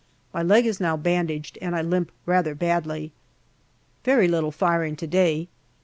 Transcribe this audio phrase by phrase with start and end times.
[0.33, 3.11] My leg is now bandaged, and I limp rather badly.
[4.03, 5.47] JUNE 127 Very little firing to day.